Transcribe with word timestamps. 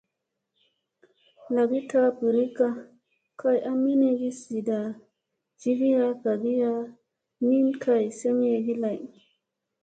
Lagi 1.55 1.81
taa 1.89 2.09
birikka 2.19 2.67
kay 3.39 3.57
a 3.71 3.71
minigi 3.83 4.29
zida 4.41 4.79
jivira 5.59 6.09
kagiya, 6.23 6.71
min 7.47 7.65
kay 7.83 8.03
semeyegi 8.19 8.73
lay. 8.83 8.99